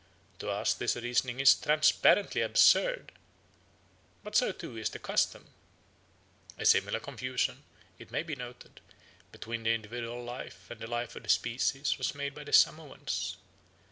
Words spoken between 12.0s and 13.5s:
made by the Samoans.